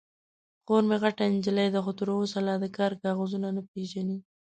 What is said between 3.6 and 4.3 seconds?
پېژني.